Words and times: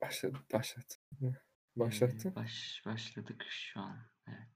Başladı, 0.00 0.38
başlat. 0.52 0.98
Başlattın. 1.76 2.36
baş 2.36 2.82
başladık 2.86 3.44
şu 3.48 3.80
an. 3.80 3.98
Evet. 4.28 4.48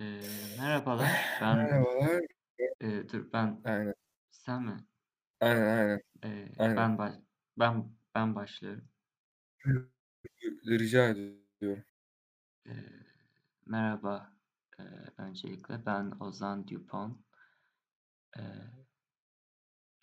Eee, 0.00 0.56
merhabalar. 0.58 1.10
Ben, 1.40 1.68
Merhabalar. 1.68 2.22
eee, 2.80 3.08
dur 3.08 3.32
ben 3.32 3.64
Aynen. 3.64 3.94
sen 4.30 4.62
mi? 4.62 4.88
Aynen, 5.40 5.62
aynen. 5.78 6.00
Eee, 6.22 6.48
Aynen. 6.58 6.76
ben 6.76 6.98
baş 6.98 7.14
ben 7.58 7.96
ben 8.14 8.34
başlıyorum. 8.34 8.88
Rica 10.68 11.08
ediyorum. 11.10 11.84
Eee, 12.66 13.06
merhaba, 13.66 14.32
eee, 14.78 14.86
öncelikle 15.18 15.86
ben 15.86 16.12
Ozan 16.20 16.68
Dupont. 16.68 17.24
Eee, 18.36 18.86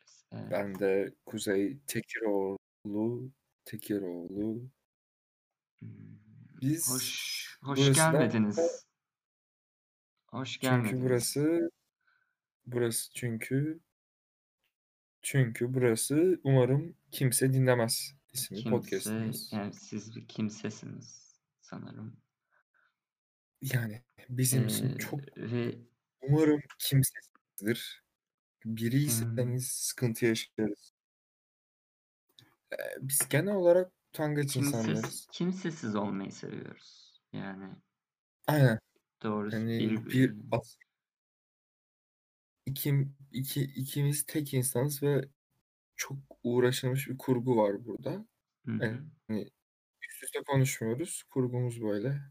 s 0.05 0.25
eee 0.31 0.51
Ben 0.51 0.75
de 0.79 1.13
Kuzey 1.25 1.79
Tekiroğlu 1.87 3.31
Tekiroğlu. 3.65 4.69
Imm, 5.81 6.19
Biz 6.61 6.89
hoş 6.91 7.57
hoş 7.63 7.79
burası 7.79 7.99
da 7.99 8.11
gelmediniz. 8.11 8.85
Hoş 10.27 10.51
Çünkü 10.51 10.61
gelmediniz. 10.67 11.01
burası 11.03 11.71
burası 12.65 13.13
çünkü 13.13 13.79
çünkü 15.21 15.73
burası 15.73 16.39
umarım 16.43 16.95
kimse 17.11 17.53
dinlemez 17.53 18.15
isimli 18.33 18.59
Kimse, 18.63 18.69
podcast'imiz. 18.77 19.49
yani 19.53 19.73
siz 19.73 20.15
bir 20.15 20.27
kimsesiniz 20.27 21.35
sanırım. 21.61 22.17
Yani 23.61 24.01
bizim 24.29 24.67
için 24.67 24.89
Eee, 24.89 24.97
çok 24.97 25.37
ve 25.37 25.75
umarım 26.21 26.61
kimsesizdir. 26.79 28.03
Kim 28.61 28.75
Biriyseniz 28.77 29.67
sıkıntı 29.67 30.25
yaşarız. 30.25 30.93
Eee, 32.71 32.97
biz 33.01 33.29
genel 33.29 33.55
olarak 33.55 33.91
utangaç 34.09 34.55
Kimses 34.55 34.57
insanlarız. 34.57 35.27
kimsesiz 35.31 35.95
olmayı 35.95 36.31
seviyoruz. 36.31 37.21
Yani 37.33 37.75
Aynen. 38.47 38.79
doğrusu 39.23 39.65
Hani 39.77 39.95
bir 40.09 40.11
bir 40.11 40.35
as 40.51 40.77
İkim 42.65 43.17
iki 43.31 43.61
ikimiz 43.63 44.25
tek 44.25 44.53
insanız 44.53 45.03
ve 45.03 45.29
çok 45.97 46.17
uğraşılmış 46.43 47.09
bir 47.09 47.17
kurgu 47.19 47.57
var 47.57 47.85
burada. 47.85 48.27
Hı 48.65 48.71
hı. 48.71 49.05
Hani 49.27 49.51
üst 50.09 50.23
üste 50.23 50.39
konuşmuyoruz. 50.47 51.23
Kurgumuz 51.31 51.81
böyle. 51.83 52.21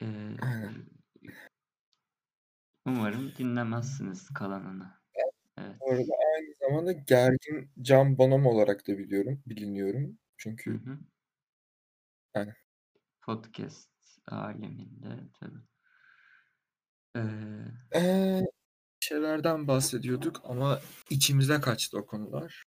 Eee, 0.00 0.38
Aynen. 0.38 0.86
umarım 2.86 3.34
dinlemezsiniz 3.36 4.28
kalanını. 4.34 5.01
Evet. 5.56 5.80
bu 5.80 5.90
arada 5.90 6.12
aynı 6.36 6.54
zamanda 6.60 6.92
gergin 6.92 7.70
Can 7.82 8.18
Bonomo 8.18 8.50
olarak 8.50 8.88
da 8.88 8.98
biliyorum 8.98 9.42
biliniyorum. 9.46 10.18
Hı 10.68 10.70
Çünkü 10.70 10.82
hı. 10.84 10.98
Aynen. 12.34 12.54
Podcast 13.20 13.90
aleminde 14.26 15.30
tabii. 15.40 15.62
Eee, 17.14 18.40
bir 19.02 19.06
şeylerden 19.06 19.68
bahsediyorduk 19.68 20.40
ama 20.44 20.80
içimize 21.10 21.60
kaçtı 21.60 21.98
o 21.98 22.06
konular. 22.06 22.64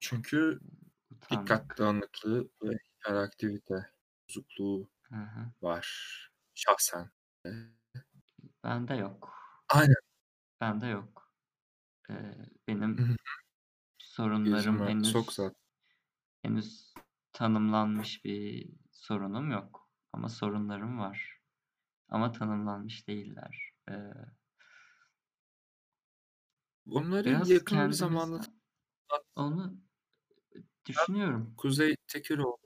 Çünkü 0.00 0.60
dikkat 1.30 1.66
Utandık. 1.68 1.78
dağınıklığı 1.78 2.50
ve 2.64 2.70
hiperaktivite 2.76 3.74
bozukluğu 4.30 4.90
Hı 5.02 5.14
hı. 5.16 5.52
var 5.62 5.86
şahsen. 6.54 7.10
Bende 8.64 8.94
yok. 8.96 9.34
Aynen. 9.68 9.94
Bende 10.60 10.86
yok. 10.86 11.27
Benim 12.68 13.16
sorunlarım 13.98 14.78
sok 14.78 14.88
henüz 14.88 15.34
zaten. 15.34 15.60
henüz 16.42 16.94
tanımlanmış 17.32 18.24
bir 18.24 18.70
sorunum 18.92 19.50
yok 19.50 19.88
ama 20.12 20.28
sorunlarım 20.28 20.98
var. 20.98 21.40
Ama 22.08 22.32
tanımlanmış 22.32 23.08
değiller. 23.08 23.72
Eee 23.90 24.12
Bunları 26.86 27.24
Biraz 27.24 27.50
yakın 27.50 27.88
bir 27.88 27.92
zamanda 27.92 28.40
kendimizden 28.40 28.58
onu 29.36 29.80
düşünüyorum. 30.86 31.54
Kuzey 31.56 31.96
Tekiroğlu, 32.06 32.58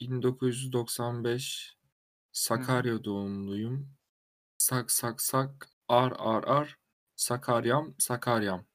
1995 0.00 1.76
Hı 1.76 1.80
hı. 1.80 1.86
Sakarya 2.32 3.04
doğumluyum. 3.04 3.96
Sak 4.58 4.90
sak 4.90 5.22
sak, 5.22 5.68
ar 5.88 6.12
ar 6.18 6.44
ar, 6.44 6.78
Sakaryam 7.20 7.94
Sakaryam. 7.98 8.66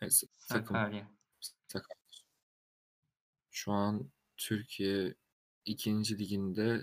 Evet, 0.00 0.22
takım. 0.48 0.76
Sakarya. 0.76 1.06
Sakarya. 1.68 1.96
Şu 3.50 3.72
an 3.72 4.12
Türkiye 4.36 5.14
2. 5.64 6.18
liginde 6.18 6.82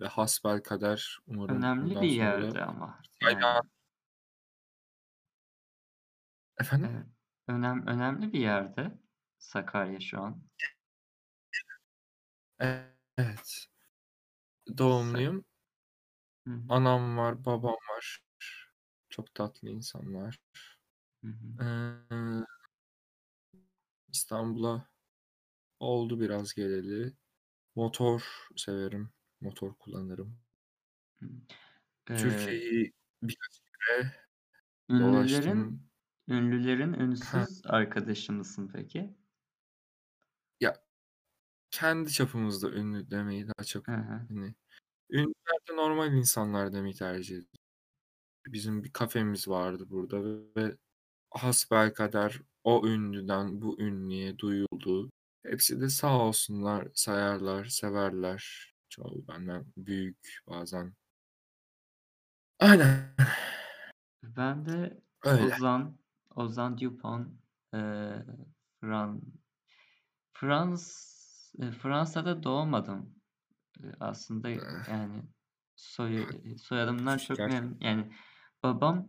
ve 0.00 0.06
hasbelkader 0.06 1.18
umarım 1.26 1.56
Önemli 1.56 2.00
bir 2.00 2.10
yerde 2.10 2.64
ama. 2.64 3.02
Yani 3.22 3.60
Efendim? 6.60 6.90
Evet. 6.94 7.06
Önem 7.48 7.86
önemli 7.86 8.32
bir 8.32 8.40
yerde 8.40 8.98
Sakarya 9.38 10.00
şu 10.00 10.20
an. 10.20 10.42
Evet. 13.16 13.66
Doğumluyum. 14.78 15.44
Hı. 16.46 16.60
Anam 16.68 17.16
var, 17.16 17.44
babam 17.44 17.76
var. 17.90 18.25
Çok 19.16 19.34
tatlı 19.34 19.68
insanlar. 19.70 20.38
Hı 21.24 21.28
hı. 21.30 21.60
Eee 21.60 22.44
İstanbul'a 24.12 24.90
oldu 25.80 26.20
biraz 26.20 26.54
geleli. 26.54 27.14
Motor 27.76 28.48
severim. 28.56 29.10
Motor 29.40 29.74
kullanırım. 29.78 30.40
Eee 32.10 32.16
Türkiye'yi 32.16 32.92
birkaç 33.22 33.60
kere 33.88 34.12
Ünlülerin 34.90 35.00
dolaştım. 35.00 35.90
ünlülerin 36.28 36.92
ünsüz 36.92 37.62
arkadaşı 37.64 38.32
mısın 38.32 38.70
peki? 38.72 39.16
Ya, 40.60 40.76
kendi 41.70 42.12
çapımızda 42.12 42.70
ünlü 42.72 43.10
demeyi 43.10 43.48
daha 43.48 43.64
çok, 43.66 43.88
hani, 43.88 44.56
ünlüler 45.10 45.58
de 45.70 45.76
normal 45.76 46.14
insanlar 46.14 46.72
demeyi 46.74 46.94
tercih 46.96 47.36
ediyorum. 47.36 47.65
Bizim 48.46 48.84
bir 48.84 48.92
kafemiz 48.92 49.48
vardı 49.48 49.84
burada 49.90 50.24
ve 50.56 50.76
hasbelkader 51.30 52.40
o 52.64 52.86
ünlüden 52.88 53.62
bu 53.62 53.80
ünlüye 53.80 54.38
duyuldu. 54.38 55.10
Hepsi 55.46 55.80
de 55.80 55.88
sağ 55.88 56.20
olsunlar, 56.20 56.88
sayarlar, 56.94 57.64
severler. 57.64 58.72
Çoğu 58.88 59.28
benden 59.28 59.66
büyük 59.76 60.38
bazen. 60.48 60.94
Aynen. 62.58 63.14
Ben 64.22 64.66
de 64.66 65.00
Öyle. 65.24 65.42
Ozan 65.54 65.98
Ozan 66.36 66.78
Dupont, 66.78 67.28
eee, 67.74 68.24
Fran 68.80 69.22
Frans 70.32 71.06
eee, 71.58 71.70
Fransa'da 71.72 72.42
doğmadım. 72.42 73.14
Eee, 73.82 73.92
aslında 74.00 74.50
Eh. 74.50 74.60
yani 74.90 75.22
soy 75.76 76.26
soyadımdan 76.58 77.18
çok 77.18 77.38
memnun 77.38 77.78
yani 77.80 78.12
babam 78.62 79.08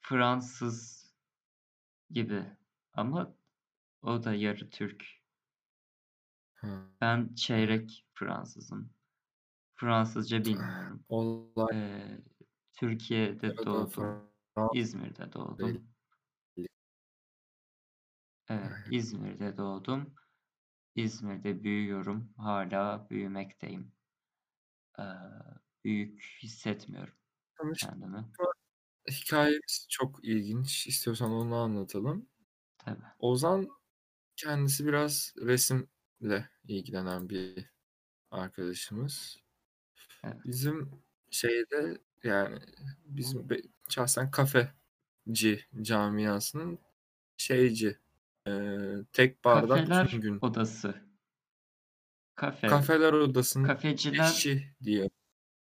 Fransız 0.00 1.08
gibi 2.10 2.44
ama 2.94 3.36
o 4.02 4.24
da 4.24 4.34
yarı 4.34 4.70
Türk. 4.70 5.06
Ha. 6.54 6.98
Ben 7.00 7.34
çeyrek 7.34 8.06
Fransızım. 8.14 8.94
Fransızca 9.76 10.46
bilmiyorum. 10.46 11.04
Olay 11.08 11.72
Eee, 11.72 12.22
Türkiye'de 12.74 13.62
doğdum. 13.62 14.30
İzmir'de 14.72 15.32
doğdum. 15.32 15.94
Evet. 18.48 18.88
İzmir'de 18.90 19.56
doğdum. 19.56 20.14
İzmir'de 20.94 21.64
büyüyorum. 21.64 22.34
Hâlâ 22.36 23.10
büyümekteyim. 23.10 23.92
Eee, 24.98 25.04
büyük 25.84 26.22
hissetmiyorum 26.42 27.14
kendimi. 27.76 28.26
Tanışma 29.08 29.38
hikâyemiz 29.38 29.86
çok 29.90 30.24
ilginç. 30.24 30.86
İstiyorsan 30.86 31.30
onu 31.30 31.56
anlatalım. 31.56 32.28
Tabii. 32.78 33.04
Ozan 33.18 33.68
kendisi 34.36 34.86
biraz 34.86 35.34
resimle 35.42 36.50
ilgilenen 36.68 37.30
bir 37.30 37.66
arkadaşımız. 38.30 39.38
Evet. 40.24 40.36
Bizim 40.44 40.90
şeyde, 41.30 41.98
yani, 42.24 42.58
bizim 43.06 43.48
şahsen 43.88 44.30
kafeci 44.30 45.66
camiasının 45.82 46.78
şeyci, 47.38 47.98
eee, 48.46 49.04
tek 49.12 49.44
bardak 49.44 49.92
tüm 49.92 50.08
Kafeler 50.10 50.20
gün 50.20 50.42
odası. 50.42 51.08
Kafe. 52.36 52.68
Kafeler 52.68 53.12
odasının 53.12 53.68
Kafeciler 53.68 54.30
eşi 54.30 54.76
diye 54.84 55.08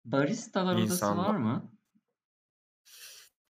Baristalar 0.05 0.75
odası 0.75 1.17
insanlar. 1.17 1.17
var 1.17 1.35
mı? 1.35 1.76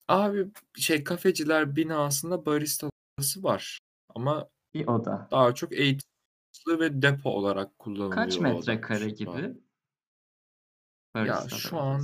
Abi, 0.08 0.48
şey, 0.76 1.04
kafeciler 1.04 1.76
binasında 1.76 2.46
barista 2.46 2.90
odası 3.18 3.44
var 3.44 3.80
ama 4.16 4.50
Bir 4.74 4.88
oda. 4.88 5.28
daha 5.32 5.56
çok 5.56 5.74
eğitim 5.74 6.10
ve 6.68 7.02
depo 7.02 7.30
olarak 7.30 7.68
Kaç 7.68 7.78
kullanılıyor 7.78 8.38
o 8.38 8.58
oda 8.58 8.74
metrekare 8.74 9.00
şu 9.00 9.32
an. 9.32 9.38
gibi? 9.38 9.58
Ya, 11.16 11.48
şu 11.50 11.78
an 11.78 12.02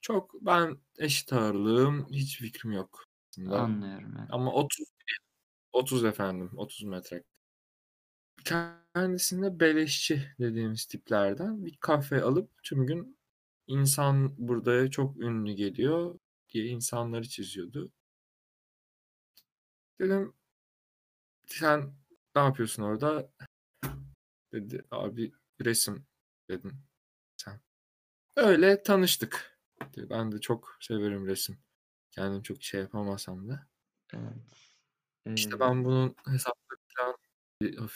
çok 0.00 0.34
ben 0.40 0.78
eşit 0.98 1.32
ağırlığım, 1.32 2.06
hiç 2.10 2.38
fikrim 2.38 2.72
yok 2.72 3.04
aslında. 3.32 3.60
Anlıyorum, 3.60 4.14
evet. 4.18 4.28
Ama 4.32 4.52
30 4.52 4.78
diyelim. 4.78 5.22
30 5.72 6.04
efendim, 6.04 6.50
30 6.56 6.82
metre 6.82 7.22
Kendisine 8.94 9.60
beleşçi 9.60 10.22
dediğimiz 10.40 10.86
tiplerden 10.86 11.66
bir 11.66 11.76
kafe 11.76 12.22
alıp 12.22 12.50
tüm 12.62 12.86
gün 12.86 13.18
insan 13.66 14.34
buraya 14.48 14.90
çok 14.90 15.16
ünlü 15.16 15.52
geliyor 15.52 16.18
diye 16.50 16.66
insanları 16.66 17.28
çiziyordu. 17.28 17.92
Dedim 20.00 20.34
"Sen 21.46 21.94
ne 22.36 22.40
yapıyorsun 22.42 22.82
orada?" 22.82 23.30
Dedi, 24.52 24.84
"Abi 24.90 25.32
resim." 25.64 26.06
dedim. 26.48 26.82
"Sen" 27.36 27.60
Öyle 28.36 28.84
tanıştık. 28.84 29.60
Ben 30.10 30.32
de 30.32 30.40
çok 30.40 30.78
severim 30.80 31.26
resim. 31.26 31.58
Kendim 32.12 32.42
çok 32.42 32.62
şey 32.64 32.80
yapamasam 32.82 33.48
da. 33.50 33.68
Evet. 34.14 34.34
İşte, 35.36 35.56
Eee 35.56 35.60
ben 35.60 35.84
bunun 35.84 36.16
hesapları 36.26 36.80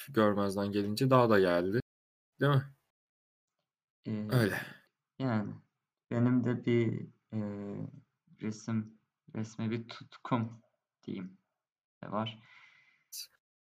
görmezden 0.08 0.72
gelince 0.72 1.10
daha 1.10 1.30
da 1.30 1.40
geldi. 1.40 1.80
Değil 2.40 2.52
mi? 2.52 2.74
Eee, 4.06 4.28
Öyle. 4.28 4.60
Yani 5.20 5.54
benim 6.10 6.44
de 6.44 6.64
bir, 6.66 7.08
eee, 7.32 7.86
resim 8.42 9.00
resme 9.36 9.70
bir 9.70 9.88
tutkum 9.88 10.62
diyeyim 11.04 11.38
de 12.04 12.12
var. 12.12 12.38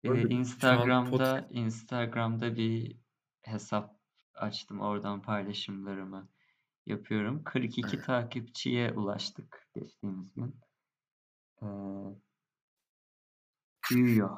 Öyle. 0.05 0.27
Podcast 0.63 0.97
Instagram'da 1.01 1.47
Instagram'da 1.51 2.55
bir 2.55 2.97
hesap 3.41 3.99
açtım. 4.33 4.79
Oradan 4.81 5.21
paylaşımlarımı 5.21 6.29
yapıyorum. 6.85 7.43
42 7.43 7.99
Evet. 7.99 8.01
takipçiye 8.01 8.93
ulaştık 8.93 9.67
geçtiğimiz 9.75 10.33
gün. 10.33 10.61
Eee 11.61 12.21
Büyüyor, 13.89 14.37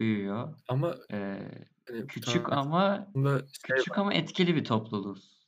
büyüyor. 0.00 0.58
Ama 0.68 0.96
Eee, 1.10 1.68
hani 1.88 2.08
küçük 2.08 2.52
ama 2.52 3.08
takipçilerinde 3.14 3.48
şey 3.52 3.76
küçük 3.76 3.88
var. 3.88 3.98
ama 3.98 4.14
etkili 4.14 4.56
bir 4.56 4.64
topluluğuz. 4.64 5.39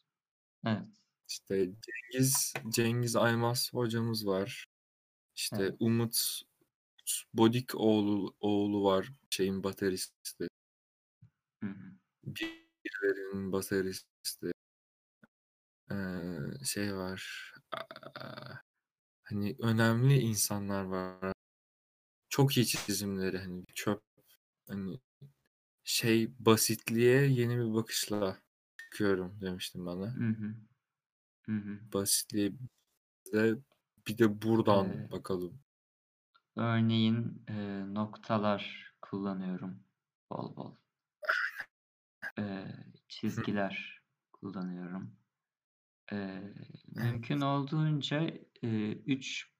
Evet. 0.66 0.86
İşte, 1.28 1.70
Cengiz 2.12 2.52
Cengiz 2.68 3.16
Aymaz 3.16 3.70
hocamız 3.74 4.26
var. 4.26 4.66
İşte, 5.36 5.56
Evet. 5.62 5.76
Umut 5.80 6.42
Bodikoğlu 7.34 8.36
oğlu 8.40 8.84
var 8.84 9.12
şeyin 9.30 9.64
bateristi. 9.64 10.48
Hı 11.60 11.66
hı. 11.66 11.92
Birilerinin 12.24 13.52
bateristi. 13.52 14.52
Eee, 15.90 16.40
şey 16.66 16.96
var, 16.96 17.52
hani 19.24 19.56
önemli 19.60 20.18
insanlar 20.20 20.84
var. 20.84 21.34
Çok 22.30 22.58
iyi 22.58 22.66
çizimleri, 22.66 23.38
hani 23.38 23.64
çöp, 23.74 24.02
hani 24.68 25.00
şey 25.84 26.30
basitliğe 26.40 27.22
yeni 27.28 27.58
bir 27.58 27.74
bakışla 27.74 28.41
bakıyorum 28.92 29.40
demiştin 29.40 29.86
bana. 29.86 30.18
Hı 30.18 30.24
hı. 30.28 30.54
Hı 31.46 31.52
hı. 31.52 31.80
Basitliğe 31.92 32.52
bir 34.08 34.18
de 34.18 34.42
buradan 34.42 34.94
Eee 34.94 35.10
bakalım. 35.10 35.60
Örneğin, 36.56 37.44
eee, 37.48 37.94
noktalar 37.94 38.92
kullanıyorum 39.02 39.84
bol 40.30 40.56
bol. 40.56 40.76
Hı. 43.36 43.42
çizgiler 43.48 44.02
kullanıyorum. 44.32 45.16
Evet. 46.12 46.84
mümkün 46.88 47.40
olduğunca, 47.40 48.20
eee, 48.62 48.92
3 49.06 49.52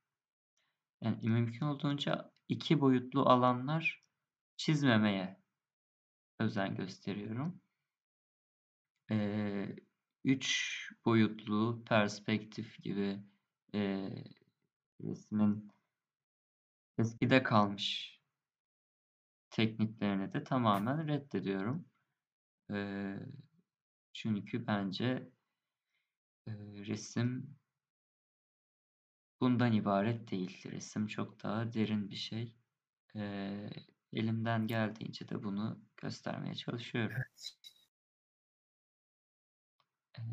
yani 1.03 1.29
mümkün 1.31 1.67
olduğunca 1.67 2.33
2 2.49 2.81
boyutlu 2.81 3.29
alanlar 3.29 4.05
çizmemeye 4.57 5.43
özen 6.41 6.77
gösteriyorum. 6.77 7.62
Eee, 9.13 9.77
3 10.25 10.91
boyutlu 11.07 11.85
perspektif 11.89 12.83
gibi, 12.83 13.21
eee, 13.75 14.25
resmin 15.05 15.71
eskide 16.99 17.43
kalmış 17.43 18.19
tekniklerini 19.51 20.33
de 20.33 20.45
tamamen 20.45 21.09
reddediyorum. 21.09 21.89
Eee, 22.71 23.21
çünkü 24.15 24.67
bence 24.69 25.33
eee, 26.47 26.87
resim 26.87 27.57
bundan 29.41 29.73
ibaret 29.73 30.31
değil. 30.31 30.71
Resim 30.73 31.07
çok 31.07 31.43
daha 31.43 31.73
derin 31.73 32.11
bir 32.11 32.17
şey. 32.17 32.57
Eee, 33.15 33.71
elimden 34.13 34.67
geldiğince 34.67 35.29
de 35.29 35.43
bunu 35.45 35.85
göstermeye 35.97 36.55
çalışıyorum. 36.55 37.17
Evet. 37.17 37.53
Eee, 40.19 40.25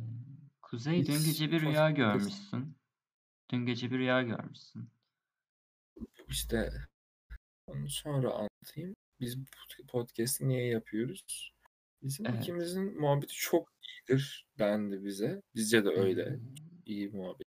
Kuzey, 0.61 1.05
dün 1.05 1.13
gece 1.25 1.51
bir 1.51 1.61
rüya 1.61 1.87
podcast 1.87 1.97
görmüşsün. 1.97 2.77
Dün 3.51 3.65
gece 3.65 3.91
bir 3.91 3.97
rüya 3.97 4.21
görmüşsün. 4.21 4.89
İşte, 6.29 6.71
onu 7.67 7.89
sonra 7.89 8.31
anlatayım. 8.31 8.95
Biz 9.19 9.39
bu 9.39 9.45
podcast'i 9.87 10.47
niye 10.47 10.65
yapıyoruz? 10.67 11.53
Bizim 12.01 12.25
Evet. 12.25 12.43
ikimizin 12.43 13.01
muhabbeti 13.01 13.33
çok 13.33 13.69
iyidir 13.81 14.47
dendi 14.59 15.05
bize. 15.05 15.41
Bizce 15.55 15.85
de 15.85 15.89
Eee 15.89 15.97
öyle. 15.99 16.39
İyi 16.85 17.09
muhabbet 17.09 17.47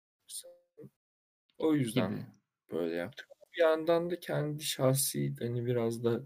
O 1.57 1.75
yüzden 1.75 2.11
Gibi. 2.11 2.25
böyle 2.71 2.95
yaptık. 2.95 3.27
Bir 3.53 3.61
yandan 3.61 4.09
da 4.09 4.19
kendi 4.19 4.63
şahsi, 4.63 5.35
hani, 5.39 5.65
biraz 5.65 6.03
da 6.03 6.23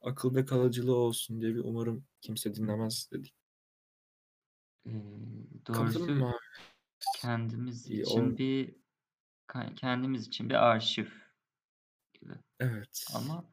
akılda 0.00 0.44
kalıcılığı 0.44 0.96
olsun 0.96 1.40
diye 1.40 1.54
bir 1.54 1.60
umarım 1.64 2.06
kimse 2.20 2.54
dinlemez 2.54 3.08
dedik. 3.12 3.34
Eee, 4.88 5.64
doğrusu 5.66 6.12
mı 6.14 6.28
abi? 6.28 6.36
kendimiz 7.12 7.86
İyi 7.86 8.02
için 8.02 8.32
oldu. 8.32 8.38
bir 8.38 8.76
ka 9.46 9.74
kendimiz 9.74 10.26
için 10.28 10.50
bir 10.50 10.54
arşiv 10.54 11.06
gibi. 12.14 12.34
Evet. 12.60 13.06
Ama 13.14 13.44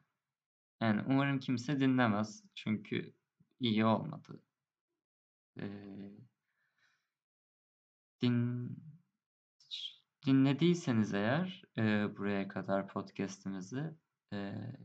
yani 0.82 1.02
umarım 1.08 1.40
kimse 1.40 1.80
dinlemez. 1.80 2.44
Çünkü 2.54 3.14
iyi 3.60 3.84
olmadı. 3.86 4.42
Eee 5.56 6.26
din 8.20 8.76
dinlediyseniz 10.26 11.14
eğer, 11.14 11.62
eee, 11.76 12.08
buraya 12.16 12.48
kadar 12.48 12.88
podcast'imizi, 12.88 13.94
eee, 14.32 14.76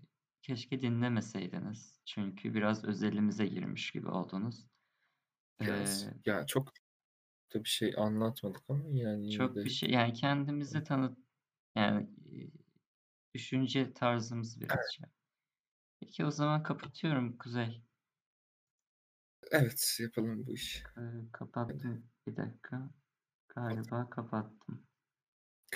keşke 0.42 0.82
dinlemeseydiniz. 0.82 2.02
Çünkü 2.06 2.54
biraz 2.54 2.84
özelimize 2.86 3.46
girmiş 3.46 3.92
gibi 3.92 4.08
oldunuz. 4.08 4.68
Biraz, 5.62 6.08
Eee 6.08 6.22
ya, 6.26 6.46
çok 6.46 6.74
da 7.56 7.64
bir 7.66 7.70
şey 7.70 7.94
anlatmadık 7.98 8.64
ama 8.70 8.84
yani 8.92 9.34
yine 9.34 9.56
Çok 9.56 9.64
bir 9.64 9.70
de 9.70 9.70
şey 9.70 9.90
yani 9.92 10.14
kendimizi 10.14 10.84
tanıt 10.84 11.18
yani, 11.76 12.10
eee, 12.26 12.52
düşünce 13.36 13.94
tarzımızı 13.94 14.62
biraz 14.62 14.80
Evet. 14.80 14.90
şey 14.90 15.06
Peki 16.00 16.26
o 16.26 16.32
zaman 16.32 16.64
kapatıyorum 16.64 17.38
Kuzey. 17.38 17.84
Evet, 19.52 19.98
yapalım 20.00 20.48
bu 20.48 20.54
işi. 20.54 20.84
Eee, 20.98 21.04
Hadi. 21.68 21.84
kapattım. 21.84 22.10
Bir 22.28 22.36
dakika. 22.38 22.90
Kapat. 23.68 23.78
Galiba 23.78 24.10
kapattım. 24.10 24.88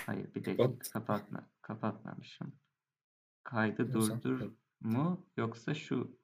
Hayır, 0.06 0.34
bir 0.34 0.44
dakika. 0.44 0.68
Kapat. 0.68 0.90
Kapatma 0.90 1.50
kapatmamışım. 1.62 2.60
Kaydı 3.44 3.94
O 3.94 4.00
zaman 4.00 4.22
durdur 4.34 4.52
mu 4.80 5.30
yoksa 5.36 5.74
şu 5.74 6.20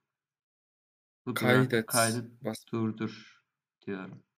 bu 1.26 1.34
Kaydet. 1.34 1.86
kaydı 1.86 2.30
Bas. 2.40 2.64
durdur 2.72 3.41
diyorum. 3.86 4.22